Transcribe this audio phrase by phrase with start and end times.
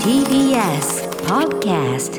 [0.00, 2.16] TBS Podcast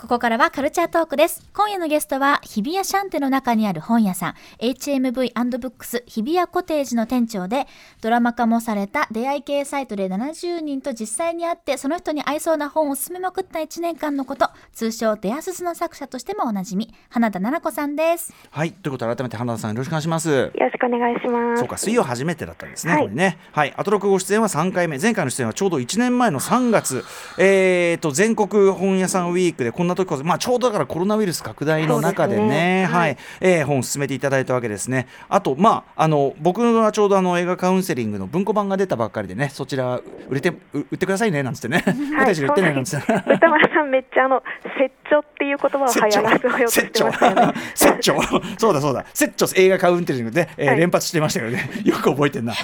[0.00, 1.44] ここからはカルチャートークです。
[1.52, 7.66] 今夜のゲストは、日比谷シャンテの中にある本屋さん、HMV&Books 日比谷コテージの店長で、
[8.00, 18.32] ドラマ化もされた出会い系サイトで70人と実際に会って、その人に合いそうな本を進めまくった1年間のこと、通称デアススの作者としてもおなじみ、花田奈々子さんです。
[18.52, 21.58] はいということで改めて花田さんよろしくお願いしますよろしくお願いします。
[21.58, 27.04] そうか水曜初めてだったんですね、はいこれねはいアトロクご出演は3回目前回の出演はちょうど1年前の3月
[27.36, 32.82] えーと全国本屋さんウィークでこんな時こそまあちょうどだからコロナウイルス拡大の中でね。
[32.82, 33.12] ねははい。
[33.12, 35.08] い、えー本を進めていただいたわけですね。
[35.28, 43.12] あとまああの僕はちょうどあの映画カウンセリングの文庫版が出たばっかりでねそちら売れてう売ってくださいねなんつってね、コテージで売ってねなんつって。
[43.12, 44.42] ね歌丸さんめっちゃあの
[44.78, 47.52] 説長っていう言葉を流行らせようとしてましたよね。
[47.74, 48.22] 説長
[48.58, 49.04] そうだそうだ。
[49.14, 50.78] 説長映画カウンテリングで、えーはい。
[50.78, 51.70] 連発してましたけどね。
[51.84, 52.54] よく覚えてんな。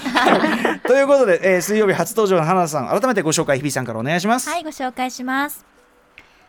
[0.86, 5.73] ということで、えー水曜日初登場の花田さん改めてご紹介日比さんからお願いします、はい、ご紹介します。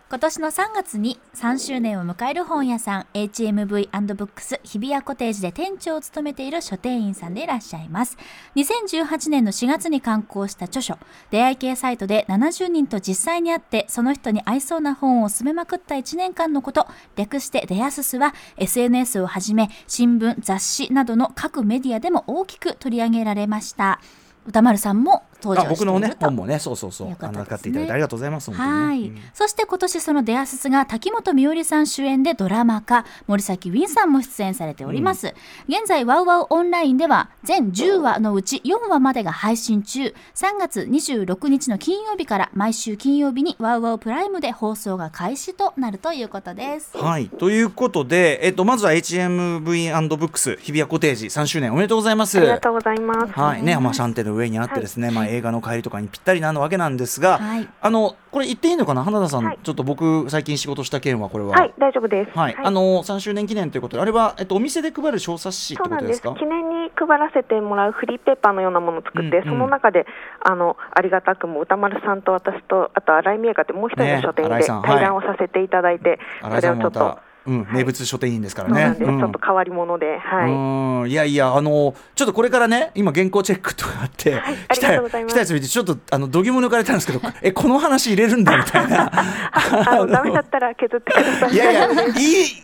[0.08, 8.16] 今年の3月に3周年を迎える本屋さん HMV&Books 日比谷コテージで店長を務めている書店員さんでいらっしゃいます。
[8.56, 11.00] 2018年の4月に刊行した著書
[11.32, 24.00] 出会い系サイトで70人と実際に会ってその人に合いそうな本を進めまくった1年間のこと略してデアススは SNS をはじめ新聞雑誌などの各メディアでも大きく取り上げられました。
[24.48, 25.86] 歌丸さんも登場していると。
[25.86, 27.10] あ僕のね本もねそうそうそう。
[27.10, 33.06] よかあの買っていただいてありがとうございますはい、うんそして今年そのデアススが滝本美織さん主演でドラマ化。
[33.28, 35.34] 森崎ウィンさんも出演されております、
[35.68, 40.14] 現在ワウワウオンラインでは全10話のうち4話までが配信中。
[40.36, 46.98] 3月26日の金曜日から毎週金曜日にワウワウプライムで放送が開始となるということです。
[46.98, 47.30] はい。
[47.30, 52.38] ということで、えっと、まずは HMV&Books 日比谷コテージ3周年おめでとうございます。
[52.38, 53.34] ありがとうございます。
[53.34, 53.64] はい。
[53.64, 57.70] ねまあ、シャンテの上にあってですね、まあ、映画の帰りとかにぴったりなわけなんですが、はい。
[57.82, 59.04] あのこれ言っていいのかな？
[59.04, 59.60] 花田さん、はい。
[59.64, 62.38] ちょっと僕最近仕事した件はこれは、はい、大丈夫です。
[62.38, 66.18] はい、あの3周年記念ということで、あれは、えっと、お店で配る小冊子ってそうなんです。
[66.18, 66.22] す。
[66.24, 66.46] ことでか。
[66.46, 69.50] 記念に配らせてもらうフリーペーパーのようなものを作って、うんうん。
[69.52, 70.06] その中で
[70.44, 78.96] あのありがたくも歌丸さんと私とあと新井美恵香ってもう一人の書店で対談をさせていただいて、新井さんもまそれをちょっとた、うん、名物書店員ですからね。
[78.98, 80.52] ちょっと変わり者で、はい。
[80.52, 81.10] うん。
[81.10, 85.34] いやいやあのちょっとこれからね今原稿チェックとかあって、はいありがとうございます。
[85.34, 89.12] 来たやつ見てちょっとあの度肝抜かれたんですけどえこの話入れるんだみたいな。
[89.54, 91.54] あのダメだったら削ってください。
[91.54, 91.96] いやいやい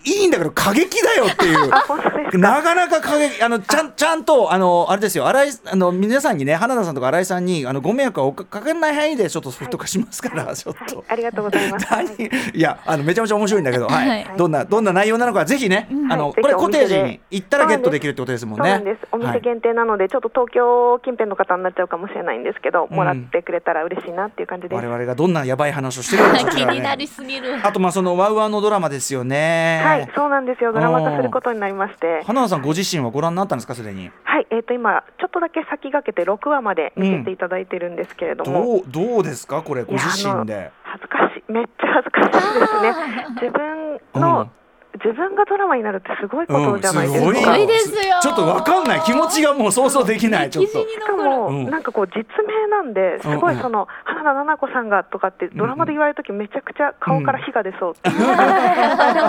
[0.05, 2.39] いいいんだけど過激だよっていう。
[2.39, 10.97] なかなか過激あのちゃんちゃんとあのあれですよ新井あの皆さんにね花田さんとか新井さんにあのご迷惑をかかけない範囲でちょっとソフト化しますから、ちょっと。
[10.97, 11.87] はい、ありがとうございます。
[11.91, 12.07] 何？
[12.53, 14.09] いやあのめちゃめちゃ面白いんだけど、はい。
[14.09, 14.27] はい。
[14.37, 18.69] どんなどんな内容なのかぜひね、あのはいこれコテージに行ったらゲットできるってことですもんね。
[18.69, 19.07] そうなんです。
[19.11, 24.75] おはい店限定なので、ちょっと東京近辺の方になっちゃうかもしれないんですけど、うんもらってくれたら嬉しいなっていう感じです。
[24.75, 29.81] 我々がどんなやばい話をしてるのかそち気になりすぎるあとまあそのワウワウのドラマですよね。
[29.83, 30.71] はい、そうなんですよ。
[30.71, 34.09] ドラマ化することになりまして、花田さんご自身はご覧になったんですかすでに？
[34.23, 40.71] はい、えっ、と今ちょっとだけ先駆けて6話まで見せていただいてるんですけれども、どうどうですかこれご自身で？
[40.83, 43.25] 恥ずかしい、めっちゃ恥ずかしいですね。
[43.41, 44.51] 自分の、うん
[44.95, 47.27] 自分がドラマになるってすごいことじゃないですか。
[47.27, 48.19] うんすごいですよ。
[48.21, 50.71] ちょっとわかんない気持ちがもう想像できないちょっと。
[50.71, 51.69] しかも、うん。
[51.69, 59.27] なんかこう実名なんですごいその、花田奈々子さんがとかってドラマで言われるときめちゃくちゃ顔から火が出そうっていう、あでも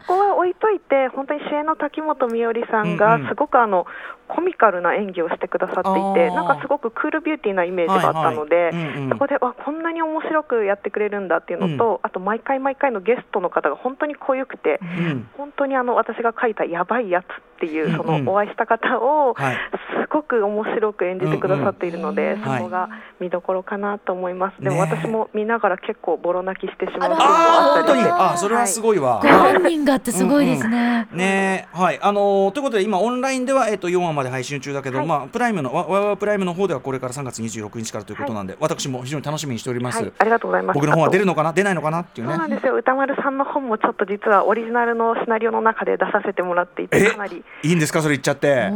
[0.00, 3.86] そこは置いといて本当に主演の滝本美織さんがすごくあの
[4.28, 8.72] コミカルな演技をしてくださっていてなんかすごくクールビューティーなイメージがあったので、はいはい。
[8.72, 9.10] うんうん。
[9.10, 14.80] そこでわこんなに面白くやってくれるんだっていうのと、あと毎回毎回のゲストの方が本当に濃ゆくて。
[14.96, 15.28] うん。
[15.36, 17.26] 本当にあの私が書いたやばいやつっ
[17.60, 19.56] ていう、そのお会いした方をはい。
[20.02, 22.88] すごく面白く演じてくださっているので、そこが
[23.20, 24.62] 見どころかなと思います。
[24.62, 28.02] でもね私も見ながら結構ボロ泣きしてしまうああ本当に。
[28.02, 29.20] あそれはすごいわ。
[29.22, 31.98] ご本人がってすごいですね、ねはい。
[32.00, 35.06] あのーということで今オンラインでは、えっと4話まで配信中だけど、はい。
[35.06, 40.74] まあプライムのわわわプライムの方ではこれから3月26日からということなんで、私も非常に楽しみにしております、はい、ありがとうございます。
[40.74, 41.52] 僕の本は出るののかな？
[41.52, 42.00] 出ないのかな？
[42.00, 42.32] っていうね。
[42.32, 42.76] そうなんですよ。
[42.76, 48.02] 歌丸さんの本もちょっと実はオリジナルのシナリオの中で出させてもらっていてえかなり、いいんですか？
[48.02, 48.70] それ言っちゃって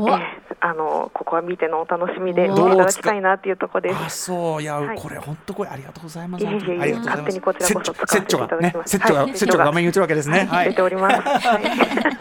[0.61, 3.97] あのここは見てのお楽しみでお見ていただきたいなっていうところです。
[3.97, 4.99] あそういや、はい。
[4.99, 6.45] これ本当これありがとうございます。
[6.45, 7.09] いえいえいえ本当にありがとうございます。
[7.09, 10.45] 勝手にこちらこそ使わせていただきますセッチョが、はいセッチョが画面に映るわけですね。
[10.45, 11.17] はい出ております。
[11.17, 11.65] はい。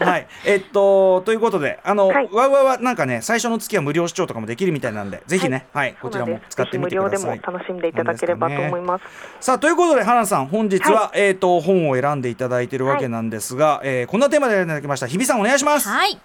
[0.00, 2.28] はい、えっとということであの、はい。
[2.32, 7.20] わうわうはなんかね最初の月は無料視聴とかもできるみたいなんでぜひねはい、こちらも使ってみてください。
[7.20, 9.04] ぜひ無料でも楽しんでいただければと思います。
[9.40, 15.06] さあということで花さん本日は、えっ、と本を選んでいただいているわけなんですが、えーこんなテーマでいただきました。
[15.06, 16.18] 日比さんお願いします、はい。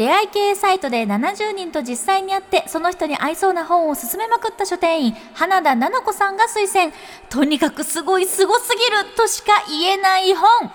[0.00, 6.90] 出会い系サイトで70人と実際に会ってその人に合いそうな本を勧めまくった書店員花田奈々子さんが推薦。
[7.28, 10.70] とにかくすごいすごすぎるとしか言えない本。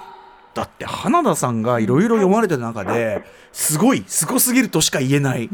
[0.54, 5.50] だって花田さんがいろいろ読まれてる中ですごいすごすぎるとしか言えない、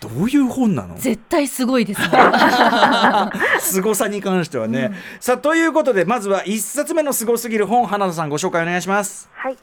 [0.00, 0.96] どういう本なの？
[0.96, 2.08] 絶対すごいですね。
[3.60, 9.28] 凄さに関してはね、さあということでまずは一冊目のすごすぎる本花田さんご紹介お願いします。
[9.34, 9.58] はい、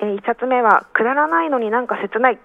[0.00, 2.38] え冊目はくだらないのになんか切ない。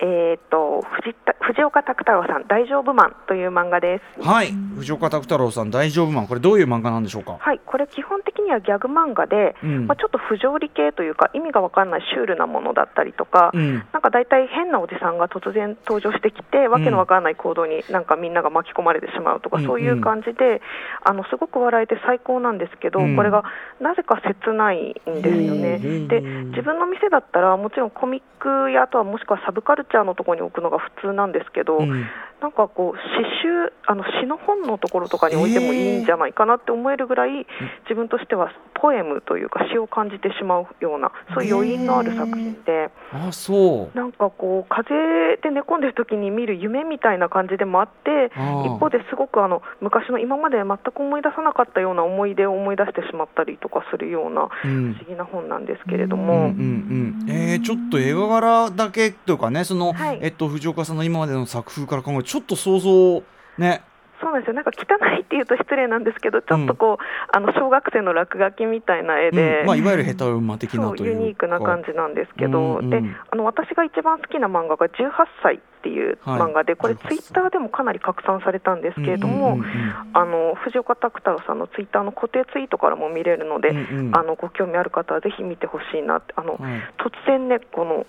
[0.00, 4.22] えー、と藤田藤岡拓太郎さん大丈夫マンという漫画です。
[4.22, 4.52] はい。
[4.76, 6.26] 藤岡拓太郎さん大丈夫マン。
[6.28, 7.38] これどういう漫画なんでしょうか？
[7.40, 9.86] はい、これ基本的にはギャグ漫画で、うん。
[9.86, 13.82] まあ、ちょっと不条理系というか意味がわかんないシュールなものだったりとか、うん。
[13.92, 19.64] なんか大体変なおじさんが突然登場してきて、わけのわからない行動になんかみんなが巻き込まれてしまうとか、うん。
[19.64, 20.60] そういう感じで、
[21.04, 23.16] あのすごく笑えて最高なんですけど、うん。
[23.16, 23.42] これが
[23.80, 25.80] なぜか切ないんですよね。
[25.82, 32.06] うんで自分の店だったらもちろんコミックやあとはもしくはサブカルッチャーのところに置くのが普通なんですけど、うん。
[32.40, 37.46] なんかこう詩集あの詩の本のところとかに置いてもいいんじゃないかなって思えるぐらい、
[37.84, 42.90] 自分としてはポエムというか詩を感じてしまうようなそういう余韻のある作品で。
[43.12, 43.96] あそう。
[43.96, 48.30] なんかこう風邪で寝込んでる時に見る夢みたいな感じでもあって
[48.66, 54.96] 一方ですごくあの昔の今まで全く思い出さなかったような思い出を思い出してしまったりとかするような不うん。
[54.98, 60.18] 思議な本なんですけれどうんうも、んうん、えー、ちょっと絵柄だけというかねその、はい。
[60.22, 63.22] えっと、藤岡さんの今までの作風から考えちょっと想像
[63.56, 63.82] ね。
[64.20, 64.54] そうなんですよ。
[64.54, 69.60] なんか汚いっていうと失礼なんですけどちょっとこう、あの小学生の落書きみたいな絵で。
[69.60, 69.66] うん。
[69.66, 71.20] まあ、いわゆるヘタウマ的なというか。
[71.22, 75.10] ユニークな感じなんですけど、うんうんであの私が一番好きな漫画が18
[75.42, 76.76] 歳っていう漫画で、はい。
[76.76, 79.94] これツイッターでもかなり拡散されたんですけれども、うんうんうん。
[80.12, 84.16] あの藤岡拓太郎さんのツイッターの固定ツイートからも見れるので、うんうん。
[84.16, 86.34] あのご興味ある方はぜひ見てほしいなって。
[86.36, 86.60] あの、はい。
[86.98, 88.04] 突然ねこの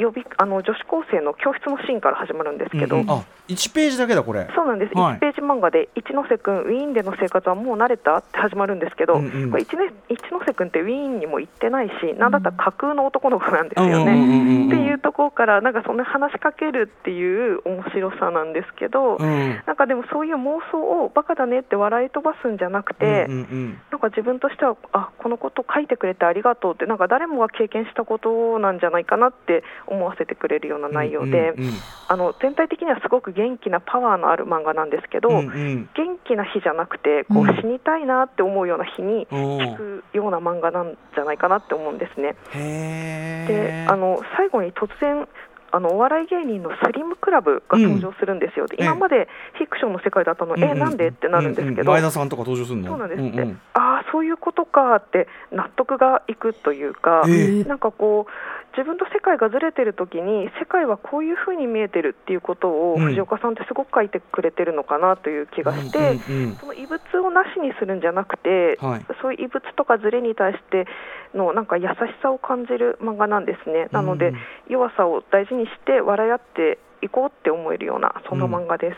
[0.00, 3.10] 予備あの女子高生の教室のシーンから始まるんですけど、うんうん。
[3.10, 4.48] あ1ページだけだこれ。
[4.54, 5.16] そうなんです、はい。
[5.16, 9.50] 1ページ漫画で一ノ瀬君、ウィーンでの生活はもう慣れたって始まるんですけど、うんうん。
[9.50, 14.12] これ一ノ一ノ瀬君ってウィーンにも行ってないし、なんだったら架空の男の子なんですようんうんうんね。
[14.12, 14.66] うん。
[14.68, 19.60] っていうところから、なんかそんな話しかけるっていう面白さなんですけど、うん。
[19.66, 31.72] なんかでもそういう妄想をバカだねって笑い飛ばすんじゃなくて、うんうんなんか自分としては、あこのこと書いてくれてありがとうって、なんか誰もが経験したことなんじゃないかなって思わせてくれるような内容で、うんうん
[32.10, 35.88] あの全体的にはすごく元気なパワーのある漫画なんですけど、うんうん。
[35.94, 37.56] 元気な日じゃなくてこううん。
[37.56, 42.34] 死にたいなって思うような日に聞くような漫画なんじゃないかなって思うんですね。
[42.52, 45.28] へでーあの最後に突然
[45.72, 52.88] あのお笑い芸人のスリムクラブが登場するんですよ、でええ今までフィクションの世界だったの、うんうんえなんでってなるんですけど、うう前田さんとか登場するの？
[52.88, 53.22] そうなんです。
[53.22, 53.60] って、うんうん。
[53.74, 57.64] ああそういうことかって納得がいくというか、ええ。
[57.64, 63.06] なんかこう自分と世界がずれてる時に世界はこういうふうに見えてるっていうことをうん。
[63.06, 66.56] 藤岡さんってすごく書いてくれてるのかなという気がして、うんうんうん。
[66.56, 69.06] その異物をなしにするんじゃなくて、はい。
[69.22, 70.86] そういう異物とかズレに対して
[71.34, 73.88] のなんか優しさを感じる漫画なんですね。
[73.92, 74.36] なので、うん
[74.70, 78.96] 弱さを大事にして笑い合っていこうって思えるようなそんな漫画です。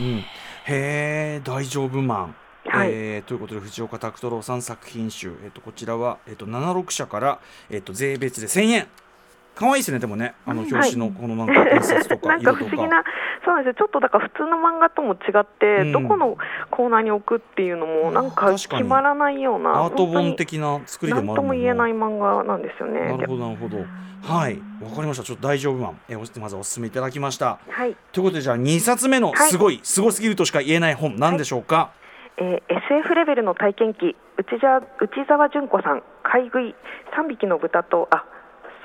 [0.00, 0.24] うんうん、へ
[0.66, 2.36] え大丈夫マン、
[2.66, 2.90] はい。
[2.92, 8.88] えーということで藤岡拓太郎さん作品集、えっとこちらは、えっと76社から、えっと税別で1000円
[9.56, 13.02] 可愛いですねでもねあのはい表紙のこのなんか印刷とか なんか不思議な、
[13.44, 15.92] そうなんですよ、ちょっとだから普通の漫画とも違って、うん。
[15.92, 16.36] どこの
[16.70, 23.00] コーナーに置くっていうのも、なんか決まらないような、アート本的な作りでなんとももあるもん言えない漫画なんですよね。
[23.00, 23.78] なるほどなるほど。
[23.78, 24.58] はい。
[24.82, 25.22] わかりました。
[25.22, 27.58] ちょっと大丈夫マン、えーまずお勧めいただきました。
[27.70, 27.96] はい。
[28.12, 29.48] ということでじゃあ2冊目のはい。
[29.48, 31.90] すごい、すごすぎるとしか言えない本何でしょうか、
[32.38, 34.86] えー SF レベルの体験記内沢内
[35.26, 36.74] 沢純子さん買い食い
[37.16, 38.24] 3匹の豚とあ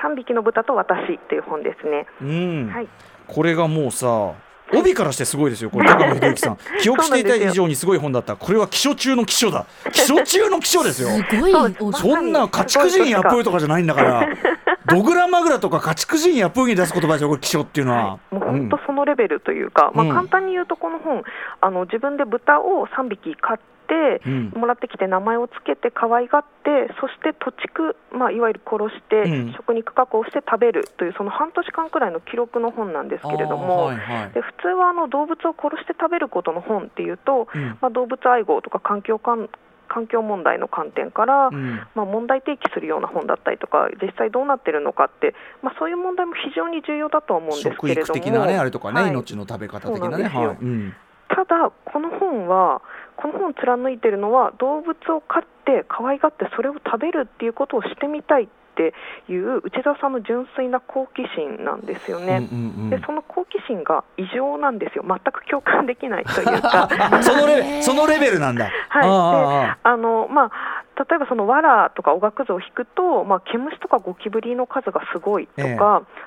[0.04, 2.08] 3匹の豚と私という本ですね。
[2.22, 2.88] うん、はい
[3.28, 4.34] これがもうさ
[4.74, 6.58] 帯からしてすごいですよ、これ 高野秀之さん。
[6.82, 8.36] 記憶していた以上にすごい本だった。
[8.36, 9.66] これは気象中の気象だ。
[9.92, 11.10] 気象中の気象ですよ。
[11.10, 11.52] すごい
[11.94, 14.28] そんな家畜人やっぷりとかじゃないんだから。
[14.96, 18.20] ドグラマグラとか家畜人やっぷりに出す言葉ですよ、これ気象っていうのは。
[18.32, 20.08] もう本当そのレベルというか、うん。
[20.08, 21.24] まあ、簡単に言うとこの本
[21.62, 24.54] あの自分で豚を3匹飼って、うん。
[24.56, 29.54] もらってきて名前をつけて可愛がってそして土地区、まあ、いわゆる殺して、うん。
[29.54, 34.32] 食肉加工して食べるというその半年間くらいの記録の本なんですけれども、はいはい。
[34.32, 37.78] で普通はあの動物を殺して食べることの本っていうと、うん。
[37.82, 39.50] まあ、動物愛護とか環境かん
[39.92, 41.82] 環境問題の観点から、うん。
[41.96, 48.14] まあ、問題提起するような本だったりとか実際どうなってるのかって、まあ、そういう問題も非常に重要だとは思うんですけれども。
[48.14, 49.12] 的なね、あれとかね、はい。
[49.12, 50.24] 命の食べ方的なね。
[50.24, 50.58] なはい。
[50.62, 50.94] うん。
[51.28, 52.82] ただ、この本は
[53.18, 58.94] この本を貫いているのは動物を飼って可愛がってそれを食べるっていうことをしてみたいっって
[59.32, 62.48] いう内田さんの純粋な好奇心なんですよね。
[62.52, 62.90] うんうんうん。
[62.90, 65.04] でその好奇心が異常なんですよ。
[65.08, 66.88] 全く共感できないというか。
[67.22, 68.66] そのレそのレベルなんだ。
[68.66, 68.72] はい、
[69.04, 69.76] あ。
[69.76, 70.52] であのまあ
[70.98, 75.78] 例えばその藁とかおがくずを引くと、まあ、毛虫とかゴキブリの数がすごいとか、ええ。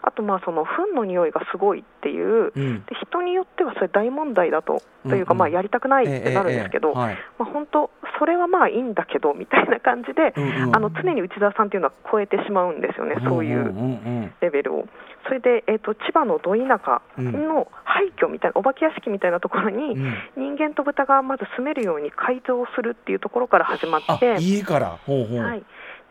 [0.02, 2.84] あとまあその糞の匂いがすごいっていう、うん。
[2.84, 10.34] で人によってはそれ大問題だとというか、まあ、やりたくないってなるんですけど、まあ、本当、それはまあいいんだけどみたいな感じで、
[10.72, 14.88] あの常に内田さんっていうのは超えてしまうんですよね、そういうレベルを。
[15.26, 20.14] それで、えー、と千葉のど田舎の廃墟みたいな、お化け屋敷みたいなところに、うん。
[20.36, 24.36] 人間と豚がまず住めるように改造するっていうところから始まあって。
[24.38, 24.98] 家から？
[25.06, 25.62] はい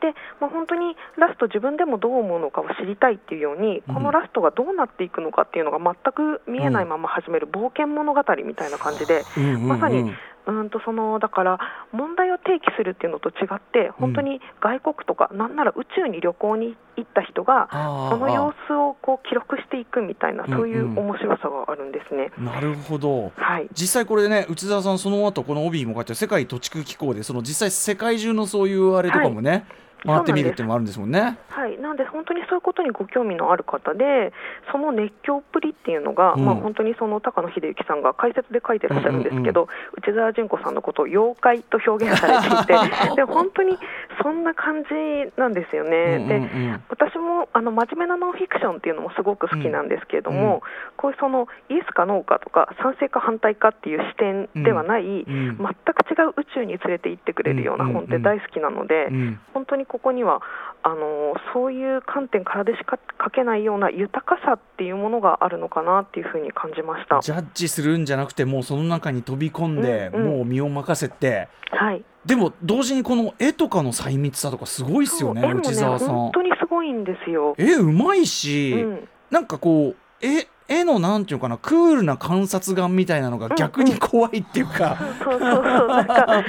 [0.03, 3.95] でまあ、本当にラスト、自分でもどう思うのかを知りたいっていうように、うん。
[3.95, 9.43] このラストがどうなっていくのかっていうのが全く見えないまま始める冒険物語みたいな感じで、うん。
[9.43, 10.13] うんうんまさに
[10.45, 11.59] うんとそのだから
[11.91, 20.57] 問題を提起するっていうのと違って、本当に外国とか、なんなら宇宙に旅行に行った人が、その様子をこう記録していくみたいな、うんうん。
[20.57, 22.31] そういう面白さがあるんですね。
[22.37, 23.31] なるほど。
[23.35, 23.69] はい。
[23.71, 29.65] 実際これね内澤さんその後この帯にも書いて世界土地空機構でその実際世界中のそういうあれとかもね、
[30.05, 31.37] 回ってみるっていうのもあるんですもんね。
[31.49, 34.33] はい、なので本当にそういうことにご興味のある方で
[34.71, 36.45] その熱狂っぷりっていうのが、うん。
[36.45, 39.67] まあ、本当にその高野秀幸さんが解説で書いてらっしゃるんですけど、
[39.97, 43.77] 内澤純子さんのことを妖怪と表現されていて で本当に
[44.21, 44.89] そんな感じ
[45.37, 46.17] なんですよね。
[46.19, 46.73] うんうんうん。
[46.77, 50.59] で私もあの真面目なノンフィクションっていうのもすごく好きなんですけれども、うんうん。
[50.97, 59.39] こういうそのイエスかノーかとか賛成か反対かっていう視点ではない、うん全く違う宇宙に連れて行ってくれるような本って大好きなので、うん。
[59.53, 60.41] 本当にここには
[60.83, 67.19] あのそういう観点からでしか書けないような豊かさっていうものがあるのかなっていうふうに感じました。
[67.21, 70.37] ジャッジするんじゃなくてもうその中に飛び込んで、うんうん。
[70.37, 71.47] もう身を任せて。
[71.71, 76.31] はい、でも同時にこの絵とかの細密さとかすごいですよねね内澤さん本。
[76.31, 77.53] 当にすごいんですよ。
[77.57, 86.43] 絵うまいし、うんなんかこう絵絵のなんていうかなクールな観察眼みたいなのが逆に怖いっていうか、そうそうそうなんか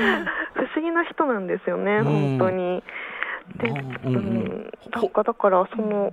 [0.52, 2.83] 不思議な人なんですよね、うん本当に。
[3.57, 6.12] で、うんううんん、なんかだからその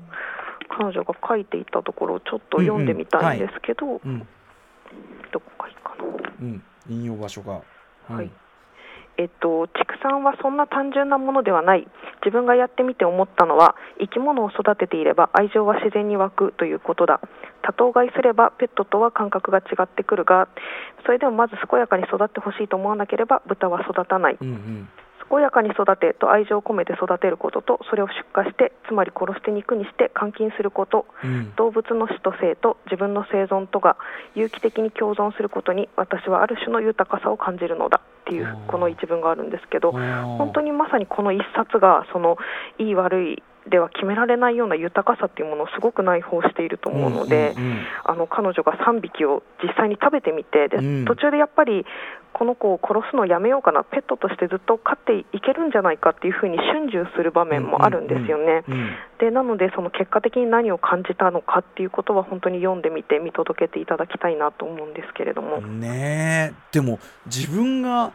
[0.69, 4.27] 彼女が書いていたところをちょっと読んでみたいんですけど、うん
[5.33, 6.33] どこがいいかな。
[6.41, 7.61] うん、引用場所が。
[8.07, 8.31] はい
[9.17, 11.87] えっと、畜産はそんな単純なものではない。
[12.23, 17.19] 自分がやってみて思ったのは生き物を育てていれば愛情は自然に湧くということだ。
[17.63, 20.47] 多頭飼いすればペットとは感覚が違ってくるが
[21.05, 24.37] それでもまず健やかに育ってほしいと思わなければ豚は育たない。
[24.39, 24.45] う
[25.31, 33.95] 健やかに育てと愛情を込めて育てることとそれを出荷してつまり殺して肉にして監禁することうん動物の死と生と自分の生存とが
[34.35, 42.37] 有機的に共存することに私はある種の豊かさを感じるのだっていうこの一文があるんですけど本本当にまさにこの一冊がその
[42.77, 47.79] いい悪いでは決められないような豊かさっていうものをすごく内包していると思うので、うんうんうん。
[48.05, 51.05] あの彼女が3匹を実際に食べてみてで、うん。
[51.05, 51.85] 途中でやっぱり
[52.33, 58.63] この子を殺すのをやめようかなペットとしてずっと飼っていけるんじゃないかっていうふうに春秋する場面もあるんですよね。
[58.67, 58.89] うん。
[59.19, 66.55] でなのでその結果的に何を感じたのかっていうことは本当に読んでみて見届けていただきたいなと思うんですけれども、ねえ。
[66.71, 68.11] でも自分が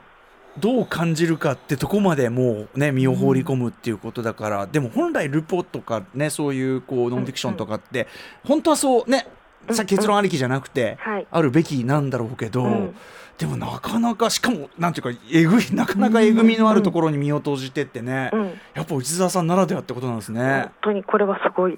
[0.58, 8.06] どう感じるかってとこまでもうね身を放り込むっていうことだから、でも本来ルポとかねそういうこうノンフィクションとかって、
[8.44, 9.26] 本当はそうね
[9.70, 11.26] さうん結論ありきじゃなくて、はい。
[11.30, 12.96] あるべきなんだろうけど、うん
[13.38, 20.40] でもなかなかしかもなんていうかえぐいなかなかえぐみのあるところに身を投じてってね、うん、やっぱ内澤さんならではってことなんですね。
[20.40, 20.70] 本。
[20.82, 21.76] 当にこれはすごい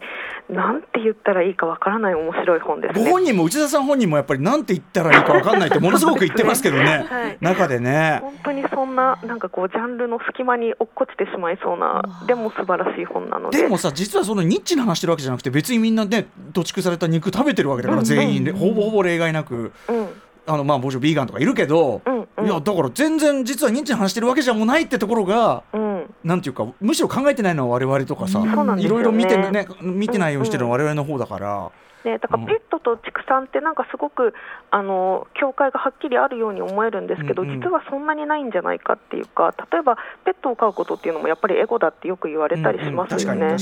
[0.49, 3.05] なんて言ったらいいかわからない面白い本ですね。
[3.05, 7.07] ご本人も内田さん本人もやっぱりなんて言ったらいいかわかんないってものすごく言ってますけどね。
[7.11, 7.39] はい。
[7.41, 8.21] 中でね。
[8.23, 13.63] 本当にそんななんかこうジャンルの隙間に落っこちてしまいそうなでも素晴らしい本なので。
[13.63, 19.73] でもさ実はそのニッチな話してるわけじゃなくて別にみんなね土畜された肉食べてるわけだからうん全員で、うんほぼほぼ例外なく。
[19.89, 20.09] うん
[20.49, 22.47] あのまあもちろんビーガンとかいるけど、うんうん。
[22.47, 26.15] いやだから全然実はニッチな話してるわけじゃもうないってところがうん。
[26.25, 31.71] なんていうかむしろ考えてないのは我々とかさ、いろいろ見てね見てないようにしてるのは我々の方だから。
[32.05, 34.35] ね、だからペットと畜産ってなんかすごく
[34.71, 37.61] あの境界がはっきりあるように思えるんですけど、うんうん。
[37.61, 43.57] 実はそんなにないんじゃないかっていうか例えばペットを飼うことっていうのもやっぱりエゴだってよく言われたりしますよね。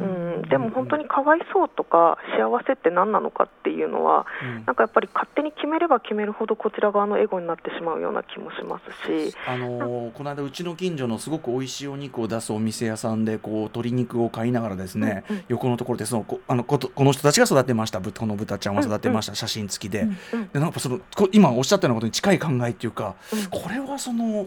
[0.00, 0.06] う
[0.38, 4.64] んでも本当にかわいそうとか幸せって何なのかっていうのはうん。
[4.64, 15.44] なんかやっぱり勝手に決めれば決めるほどこちら側のエゴになってしまうような気もしますし、あのーこの間うちの近所のすごく美味しいお肉を出すお店屋さんでこう鶏肉を買いながらですね、うんうん。
[15.48, 18.00] 横のところでそのこあのことこの人たちが育てました。
[18.00, 23.46] ぶこの豚ちゃんは育てました、写真付きで,、うんでなんかそのこ今おっしゃったようなことに近い考えっていうか、うん。
[23.50, 24.46] これはその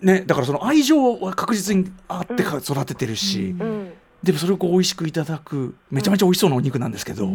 [0.00, 7.28] ねだからその愛情は確実にあって育ててるし、うんでもそれをこう美味しくいただくめちゃめちゃ美味しそうなお肉なんですけど、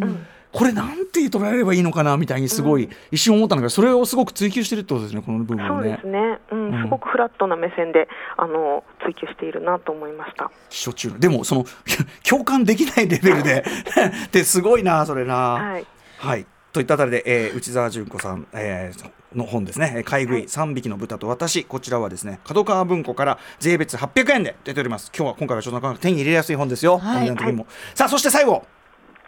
[0.52, 6.06] これなんて捉えればいいのかなみたいにすごい一瞬思ったんだけどそれをすごく追求してるってことですねこの部分をねそうです。
[6.06, 10.50] ね、うんうんすごくフラットな目線であの追求しているなと思いました。
[10.70, 11.64] しょっちゅうでもその
[12.28, 13.64] 共感できないレベルで
[14.26, 15.34] ってすごいなそれな。
[15.34, 15.86] はい、
[16.18, 16.46] はい。
[16.72, 20.42] といったあたりで、えー内澤純子さん、えーの本ですね、えー買い食い。
[20.44, 25.10] 3匹の豚と私、こちらはですね、角川文庫から税別800円で出ております。
[25.16, 26.98] 今日は今回はちょっとなかなか手に入れやすい本ですよ。
[26.98, 27.16] はい。
[27.16, 27.66] お値段的にも。
[27.94, 28.64] さあ、そして最後。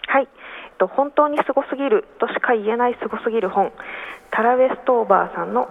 [0.07, 0.29] はい、えっ
[0.79, 3.73] と本当にすごすぎるとしか言えないすごすぎる本、
[4.31, 5.69] タラ・ウェストーバーさんの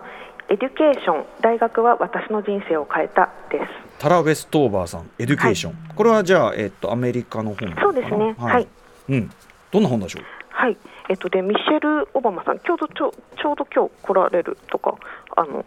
[0.50, 1.26] エデュケーション。
[1.42, 3.66] 大学は私の人生を変えたです。
[4.00, 5.76] タラ・ウェストーバーさん、エデュケーション。
[5.96, 8.36] これはじゃあ、えっと、アメリカの本そうですね。
[8.38, 8.68] はい。
[9.10, 9.32] うん。
[9.72, 10.24] どんな本でしょう？
[10.50, 10.78] はい、
[11.10, 13.12] えっとでミシェル・オバマさん、ちょうどちょ
[13.42, 14.96] ちょうど今日来られるとか、
[15.38, 15.64] あの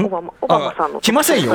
[0.00, 0.06] ん？
[0.06, 1.52] オバマオバマさんのあ来ませんよ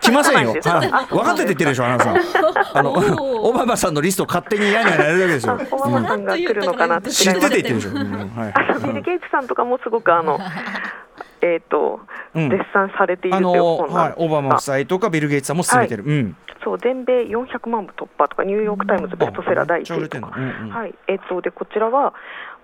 [0.00, 0.52] 来ませんよ。
[0.62, 2.16] はい分かってて言ってるでしょ、アナさん。
[2.74, 5.58] あの、オバマさんのリストを勝手に嫌にやられるわけですよ。
[5.72, 7.90] オバマさんが来るのかなって知ってて言ってるでるしょ。
[7.90, 10.38] うんはいあのビル・ゲイツさんとかもすごくあの
[11.44, 12.00] えっと、
[12.34, 12.48] うん。
[12.48, 16.04] 絶賛されているあというの、本なんはい、オバマ夫妻とかビル・ゲイツさんも進めてる。
[16.04, 16.36] うん。
[16.64, 20.70] そう全米400万部突破とかニューヨーク・タイムズベストセラー第1位とか、うんうん。
[20.70, 20.94] はい。
[21.08, 22.14] えっとでこちらは、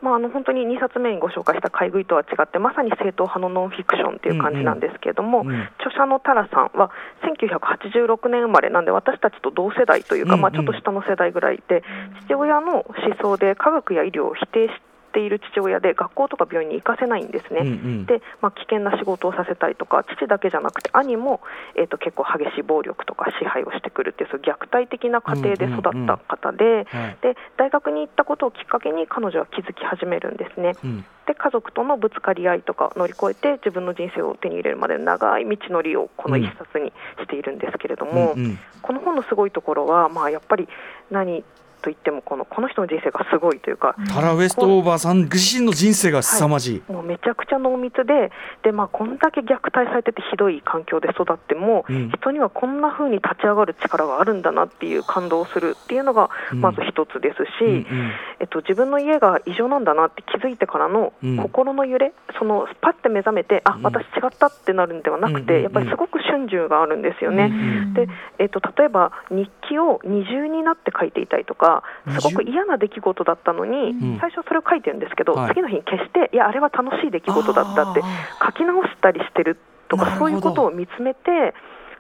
[0.01, 5.63] まあ、あの本当に2冊目にご紹介した買い食いとは違ってまさに正統派のノンフィクションっていう感じなんですけれども、うんうん。
[5.79, 6.91] 著者のタラさんは
[7.29, 10.41] 1986年生まれなんで私たちと同世代というか、うんうん。
[10.41, 11.85] まあ、ちょっと下の世代ぐらいで
[12.25, 17.61] 父親の思想で科学や医療を否定している父親で学校とか病院に行かせないんですね。
[17.62, 18.07] うんうん。
[18.07, 21.40] で、まあ、危険な仕事をさせたりとか父だけじゃなくて兄も、
[21.75, 27.19] えー、と結構激しい暴力とか支配をしてくるっていうそういう虐待的な家庭で育った方で,、はい。
[27.21, 30.76] で大学に行ったことをきっかけに彼女は気づき始めるんですね。
[30.85, 31.05] うん。
[31.26, 38.59] で家族とのぶつかり合いとかを乗り越えて自分の人生を手に入れるまでの長い道のりをこの一冊にしているんですけれども、うんうん。
[38.83, 40.69] この本のすごいところは、まあ、やっぱり
[41.11, 41.45] 何
[41.81, 46.93] と言ってもこのこの人の人生がすごいというか、タラ・ウェストオーバーさん自身の人生が凄まじい。
[46.93, 48.31] もうめちゃくちゃ濃密で
[48.63, 52.11] で、まあ、こんだけ虐待されててひどい環境で育っても、うん。
[52.11, 56.61] 人にはこんな風に立ち上がる力があるんだなっていう感動をするっていうのがうん。
[56.61, 58.12] まず一つですし、うんうん。
[58.40, 61.37] えっと、自分の家が異常なんだなって気づいてからのうん。
[61.37, 63.83] 心の揺れ、そのパッて目覚めてあうん。
[63.83, 67.45] 私違ったってなるんではなくて、やっぱりすごく瞬時があるんですよね。
[67.45, 71.85] うんでえっと、例えば日記を二重になって書いていたりとか
[72.18, 74.18] すごく嫌な出来事だったのに、うん。
[74.20, 75.54] 最初それを書いてるんですけど、はい。
[75.54, 78.02] 次の日に消していやあれは楽しい出来事だったって
[78.44, 79.56] 書き直したりしてる
[79.88, 81.54] とかそういうことを見つめて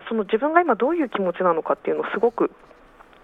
[0.08, 2.50] その自分が今どういう気持ちなのかっていうのをすごく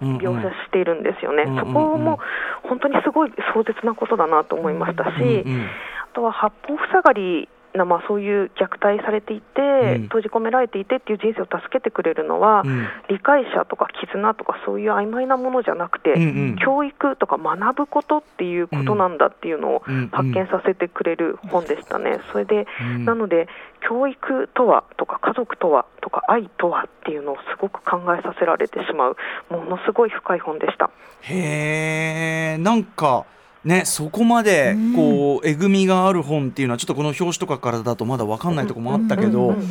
[0.00, 1.66] 描写しているんですよね、うんうんうん。
[1.66, 2.18] そこも
[2.62, 5.66] 本当にすごい壮絶なことだなと思いましたし、うんうん。
[6.12, 9.60] あとは八方塞がりな、まあ、そういう虐待されていて、
[9.96, 10.02] うん。
[10.04, 12.86] 閉じ込められていてっていう人生を助けてくれるのは、うん。
[13.08, 16.56] 理解者とか絆とかそういう曖昧なものじゃなくて、うんうん。
[16.56, 22.20] 教育とか学ぶことっていうことなんだっていうのを発見させてくれる本でしたね。
[22.32, 23.04] それで、うん。
[23.04, 23.48] なので
[23.88, 29.16] 教育とはとか家族とはとか愛とはっていうのをすごく考えさせられてしまう
[29.50, 30.90] ものすごい深い本でした。
[31.22, 33.24] へえなんか
[33.66, 39.66] ねそこまでこうえぐみがある本っていうのはちょっとこの表紙とかからだとまだ分かんないところもあったけど、うんうんうん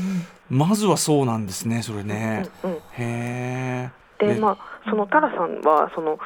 [0.48, 2.48] まずはそうなんですねそれね。
[2.64, 3.90] うんうんへえ。
[4.20, 6.20] でまあ、そのタラさんはその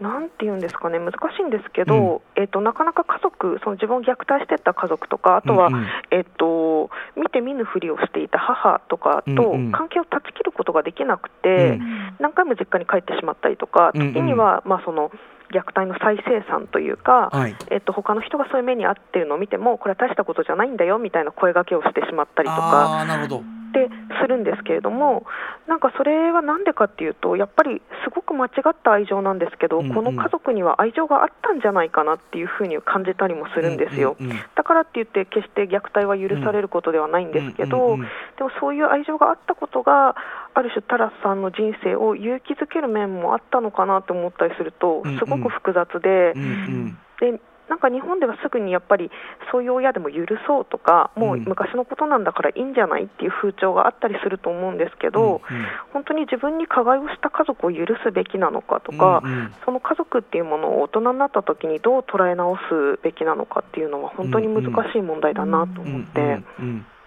[0.00, 5.74] なんて言うんですかね難しいんですけど、えっとなかなか家族その自分を虐待してた家族とかあとは、うん。
[5.74, 9.72] うんえっと見て見ぬふりをしていた母とかとうんうん。
[9.72, 12.16] 関係を断ち切ることができなくて、うん。
[12.20, 14.14] 何回も実家に帰ってしまったりとかうんうん。
[14.14, 15.10] 時には、まあ、その
[15.52, 17.56] 虐待の再生産というか、はい。
[17.70, 23.04] えっと他の人がそういう目に遭っているのを見てもこれは大したことじゃないんだよみたいな声掛けをしてしまったりとか。
[23.06, 23.42] なるほど。
[23.68, 23.88] って
[24.20, 25.24] するんですけれども、
[25.66, 34.16] なんかそれはなんでかっていうと、やっぱりすごく間違った愛情なんですけど、うんうんこの家族には愛情があったんじゃないかなっていうふうに感じたりもするんですよ。
[34.20, 40.14] うんうんうんだからって言って、決して虐待は許されることではないんですけど、うんうんうんでもそういう愛情があったことが、
[40.52, 46.32] ある種、タラスさんの人生を勇気づける面もあったのかなと思ったりするとうんうん、すごく複雑で。
[46.36, 49.10] うんうんでなんか日本ではすぐにやっぱり
[49.50, 55.66] そういう親でも許そうとか、もう昔のことなんだからいいんじゃないっていう風潮があったりすると思うんですけど、うんうん。
[55.92, 59.54] 本当に自分に加害をした家族を許すべきなのかとか、うんうん。
[59.64, 66.42] その家族っていうものを大人になった時にどう捉え直すべきなのかっていうのは本当に難しい問題だなと思って、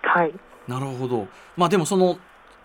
[0.02, 0.34] はい、
[0.68, 1.28] なるほど。
[1.56, 2.18] まあでもその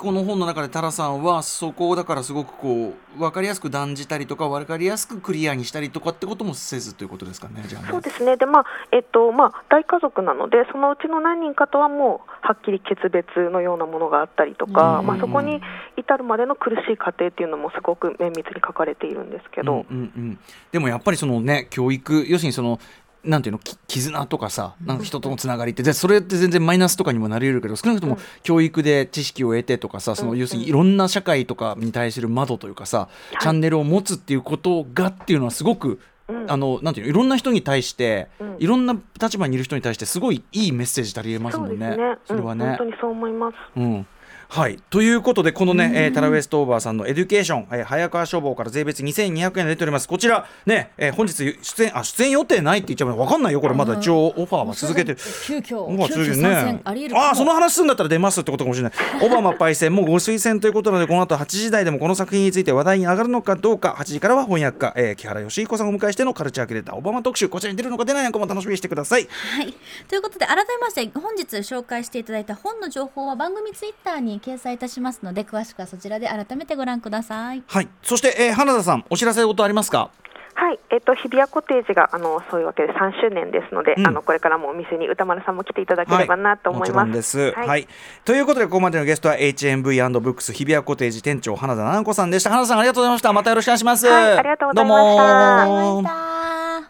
[0.04, 7.88] この本の中でタラさんはそこをだからすごくこう分かりやすく断じたりとか分かりやすくクリアにしたりとかってこともせずということですかねじゃあね。
[7.90, 8.36] そうですね。
[8.36, 15.06] で、まあえっとまあ、大家族なのでそのうちの何人かとはもうはっきり決別のようなものがあったりとか、うん。
[15.06, 15.62] まあ、そこに
[15.96, 20.38] 至るまでの苦しい過程っていうのもすごく綿密に書かれているんですけど、うんうんうん、
[20.70, 22.78] でもやっぱりそのね教育要するにその
[23.24, 25.82] なんていうのき絆とかさなんか人とのつながりって。
[25.82, 33.08] でそれって全然マイナスとかにもなり得るけど少なくとも教育で知識を得てとかさその要するにいろんな社会とかに対する窓というかさ、
[33.40, 36.50] チャンネルを持つっていうことがっていうのはすごく、うん。
[36.50, 38.56] あのなんていうのいろんな人に対して、うん。
[38.58, 41.90] いろんな立場にいる人に対してすごいいいメッセージたりえますもんね。
[41.90, 42.64] そね、それはね。
[42.64, 43.54] うん本当にそう思います。
[43.76, 44.06] うん
[44.48, 50.08] はい、ということでこのね、えータラ・ウェストーバーさんのエデュケーション、えー早川書房から税別2200円で出ております。
[50.08, 53.74] こちらね、えー本日出演あ出演予定ないって言っちゃう分かんないよこれ。
[53.74, 55.18] まだ一応オファーは続けてる。
[55.46, 56.80] 急遽オファーね。
[56.84, 58.92] 戦あその話するんだったら出ますってことかもしれない。
[59.22, 63.96] オバマパイセンもご推薦ということなのでこの後8時台でもこの作品について話題に上がるのかどうか。
[63.98, 67.48] 8時からは翻訳家、えー木原義彦さんをお迎えしてのカルチャーキュレーターオバマ特集。
[67.48, 69.28] こちらに出るのか出ないのかも楽しみにしてください。
[69.56, 69.74] はい、
[70.08, 77.62] ということで改めまして本日紹介していただいた本の情報は番組ツイッターに掲載いたしますので詳しくはそちらで改めてご覧ください。
[77.66, 77.88] はい。
[78.02, 80.10] そして、えー花田さんお知らせ事ありますか？
[80.56, 84.06] はい、えっと、日比谷コテージがあのそういうわけで3周年ですので、うん。
[84.06, 86.92] あのこれからもお店に歌丸さんも来ていただければなと思います。
[86.92, 87.68] もちろんです、はい。
[87.68, 87.88] はい。
[88.24, 92.50] ということでここまでのゲストは HMV& ブックス日比谷コテージ店長花田奈々子さんでした。
[92.50, 93.32] 花田さんありがとうございました。
[93.32, 95.66] またよろしくお願いします、はいありがとうございました。
[95.66, 96.08] どうも。
[96.08, 96.82] あ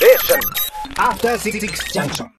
[0.00, 0.40] りがとう
[1.14, 2.30] ございました。